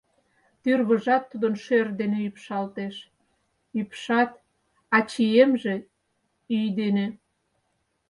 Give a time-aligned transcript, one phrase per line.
[0.61, 2.95] Тӱрвыжат тудын шӧр дене ӱпшалтеш,
[3.79, 4.31] ӱпшат,
[4.95, 5.75] а чиемже—
[6.57, 7.07] ӱй дене.